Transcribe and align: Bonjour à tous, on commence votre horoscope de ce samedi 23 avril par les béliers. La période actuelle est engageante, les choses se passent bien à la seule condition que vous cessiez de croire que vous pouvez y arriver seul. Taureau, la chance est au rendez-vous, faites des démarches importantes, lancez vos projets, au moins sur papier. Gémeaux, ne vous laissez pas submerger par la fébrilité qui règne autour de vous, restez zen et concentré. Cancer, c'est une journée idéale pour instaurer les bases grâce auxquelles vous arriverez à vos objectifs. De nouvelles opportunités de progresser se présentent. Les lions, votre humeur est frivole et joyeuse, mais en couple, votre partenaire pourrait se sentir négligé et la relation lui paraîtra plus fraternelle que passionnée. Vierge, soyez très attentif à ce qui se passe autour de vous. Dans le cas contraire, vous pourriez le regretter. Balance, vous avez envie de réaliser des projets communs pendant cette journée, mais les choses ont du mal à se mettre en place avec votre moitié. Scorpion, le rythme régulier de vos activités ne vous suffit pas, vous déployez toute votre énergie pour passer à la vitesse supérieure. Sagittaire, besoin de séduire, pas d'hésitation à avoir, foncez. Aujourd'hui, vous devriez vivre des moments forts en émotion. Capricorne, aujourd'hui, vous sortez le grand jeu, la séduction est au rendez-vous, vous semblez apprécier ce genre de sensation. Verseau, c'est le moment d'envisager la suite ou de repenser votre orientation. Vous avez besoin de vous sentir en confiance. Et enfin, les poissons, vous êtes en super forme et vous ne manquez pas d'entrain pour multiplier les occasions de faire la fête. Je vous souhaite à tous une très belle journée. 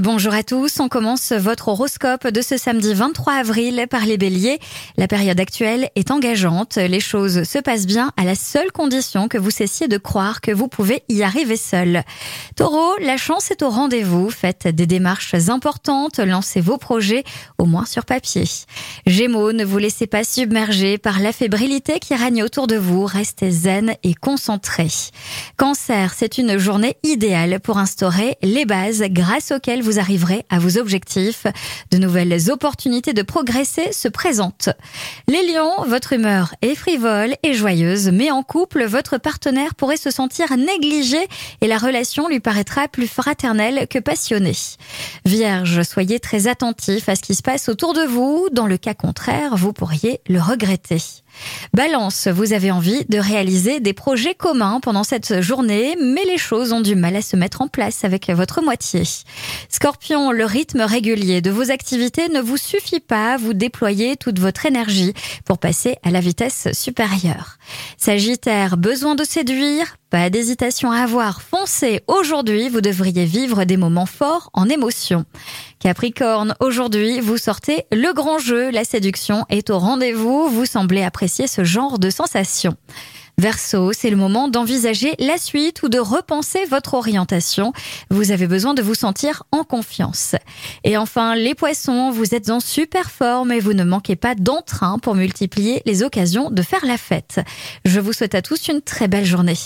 Bonjour 0.00 0.32
à 0.32 0.42
tous, 0.42 0.80
on 0.80 0.88
commence 0.88 1.32
votre 1.32 1.68
horoscope 1.68 2.26
de 2.26 2.40
ce 2.40 2.56
samedi 2.56 2.94
23 2.94 3.34
avril 3.34 3.86
par 3.90 4.06
les 4.06 4.16
béliers. 4.16 4.58
La 4.96 5.06
période 5.06 5.38
actuelle 5.38 5.90
est 5.96 6.10
engageante, 6.10 6.76
les 6.76 6.98
choses 6.98 7.42
se 7.44 7.58
passent 7.58 7.86
bien 7.86 8.10
à 8.16 8.24
la 8.24 8.34
seule 8.34 8.72
condition 8.72 9.28
que 9.28 9.36
vous 9.36 9.50
cessiez 9.50 9.88
de 9.88 9.98
croire 9.98 10.40
que 10.40 10.50
vous 10.50 10.66
pouvez 10.66 11.02
y 11.10 11.22
arriver 11.22 11.58
seul. 11.58 12.04
Taureau, 12.56 12.94
la 13.02 13.18
chance 13.18 13.50
est 13.50 13.62
au 13.62 13.68
rendez-vous, 13.68 14.30
faites 14.30 14.66
des 14.66 14.86
démarches 14.86 15.34
importantes, 15.50 16.20
lancez 16.20 16.62
vos 16.62 16.78
projets, 16.78 17.22
au 17.58 17.66
moins 17.66 17.84
sur 17.84 18.06
papier. 18.06 18.44
Gémeaux, 19.06 19.52
ne 19.52 19.64
vous 19.64 19.78
laissez 19.78 20.06
pas 20.06 20.24
submerger 20.24 20.96
par 20.96 21.20
la 21.20 21.32
fébrilité 21.32 22.00
qui 22.00 22.14
règne 22.14 22.42
autour 22.42 22.66
de 22.66 22.76
vous, 22.76 23.04
restez 23.04 23.50
zen 23.50 23.94
et 24.02 24.14
concentré. 24.14 24.88
Cancer, 25.58 26.14
c'est 26.16 26.38
une 26.38 26.56
journée 26.56 26.96
idéale 27.02 27.60
pour 27.60 27.76
instaurer 27.76 28.36
les 28.42 28.64
bases 28.64 29.02
grâce 29.10 29.52
auxquelles 29.52 29.81
vous 29.82 29.98
arriverez 29.98 30.44
à 30.48 30.58
vos 30.58 30.78
objectifs. 30.78 31.46
De 31.90 31.98
nouvelles 31.98 32.50
opportunités 32.50 33.12
de 33.12 33.22
progresser 33.22 33.92
se 33.92 34.08
présentent. 34.08 34.70
Les 35.28 35.52
lions, 35.52 35.82
votre 35.86 36.14
humeur 36.14 36.54
est 36.62 36.74
frivole 36.74 37.34
et 37.42 37.54
joyeuse, 37.54 38.08
mais 38.08 38.30
en 38.30 38.42
couple, 38.42 38.84
votre 38.84 39.18
partenaire 39.18 39.74
pourrait 39.74 39.96
se 39.96 40.10
sentir 40.10 40.56
négligé 40.56 41.18
et 41.60 41.66
la 41.66 41.78
relation 41.78 42.28
lui 42.28 42.40
paraîtra 42.40 42.88
plus 42.88 43.06
fraternelle 43.06 43.86
que 43.88 43.98
passionnée. 43.98 44.56
Vierge, 45.24 45.82
soyez 45.82 46.20
très 46.20 46.46
attentif 46.46 47.08
à 47.08 47.16
ce 47.16 47.22
qui 47.22 47.34
se 47.34 47.42
passe 47.42 47.68
autour 47.68 47.94
de 47.94 48.02
vous. 48.02 48.48
Dans 48.52 48.66
le 48.66 48.78
cas 48.78 48.94
contraire, 48.94 49.56
vous 49.56 49.72
pourriez 49.72 50.20
le 50.28 50.40
regretter. 50.40 50.98
Balance, 51.74 52.28
vous 52.28 52.52
avez 52.52 52.70
envie 52.70 53.04
de 53.06 53.18
réaliser 53.18 53.80
des 53.80 53.92
projets 53.92 54.34
communs 54.34 54.80
pendant 54.80 55.04
cette 55.04 55.40
journée, 55.40 55.96
mais 56.00 56.24
les 56.24 56.38
choses 56.38 56.72
ont 56.72 56.80
du 56.80 56.94
mal 56.94 57.16
à 57.16 57.22
se 57.22 57.36
mettre 57.36 57.60
en 57.60 57.68
place 57.68 58.04
avec 58.04 58.30
votre 58.30 58.62
moitié. 58.62 59.02
Scorpion, 59.68 60.32
le 60.32 60.44
rythme 60.44 60.82
régulier 60.82 61.40
de 61.40 61.50
vos 61.50 61.70
activités 61.70 62.28
ne 62.28 62.40
vous 62.40 62.56
suffit 62.56 63.00
pas, 63.00 63.36
vous 63.36 63.54
déployez 63.54 64.16
toute 64.16 64.38
votre 64.38 64.66
énergie 64.66 65.14
pour 65.44 65.58
passer 65.58 65.96
à 66.02 66.10
la 66.10 66.20
vitesse 66.20 66.68
supérieure. 66.72 67.58
Sagittaire, 67.96 68.76
besoin 68.76 69.14
de 69.14 69.24
séduire, 69.24 69.96
pas 70.12 70.28
d'hésitation 70.28 70.92
à 70.92 70.98
avoir, 70.98 71.40
foncez. 71.40 72.02
Aujourd'hui, 72.06 72.68
vous 72.68 72.82
devriez 72.82 73.24
vivre 73.24 73.64
des 73.64 73.78
moments 73.78 74.04
forts 74.04 74.50
en 74.52 74.68
émotion. 74.68 75.24
Capricorne, 75.78 76.54
aujourd'hui, 76.60 77.20
vous 77.20 77.38
sortez 77.38 77.86
le 77.90 78.12
grand 78.12 78.38
jeu, 78.38 78.70
la 78.70 78.84
séduction 78.84 79.46
est 79.48 79.70
au 79.70 79.78
rendez-vous, 79.78 80.50
vous 80.50 80.66
semblez 80.66 81.02
apprécier 81.02 81.46
ce 81.46 81.64
genre 81.64 81.98
de 81.98 82.10
sensation. 82.10 82.76
Verseau, 83.38 83.92
c'est 83.92 84.10
le 84.10 84.16
moment 84.16 84.48
d'envisager 84.48 85.14
la 85.18 85.38
suite 85.38 85.82
ou 85.82 85.88
de 85.88 85.98
repenser 85.98 86.64
votre 86.66 86.94
orientation. 86.94 87.72
Vous 88.10 88.30
avez 88.30 88.46
besoin 88.46 88.74
de 88.74 88.82
vous 88.82 88.94
sentir 88.94 89.44
en 89.50 89.64
confiance. 89.64 90.36
Et 90.84 90.98
enfin, 90.98 91.34
les 91.34 91.54
poissons, 91.54 92.10
vous 92.10 92.34
êtes 92.34 92.50
en 92.50 92.60
super 92.60 93.10
forme 93.10 93.50
et 93.50 93.60
vous 93.60 93.72
ne 93.72 93.84
manquez 93.84 94.16
pas 94.16 94.34
d'entrain 94.34 94.98
pour 94.98 95.14
multiplier 95.14 95.82
les 95.86 96.02
occasions 96.02 96.50
de 96.50 96.62
faire 96.62 96.84
la 96.84 96.98
fête. 96.98 97.40
Je 97.86 98.00
vous 98.00 98.12
souhaite 98.12 98.34
à 98.34 98.42
tous 98.42 98.68
une 98.68 98.82
très 98.82 99.08
belle 99.08 99.24
journée. 99.24 99.56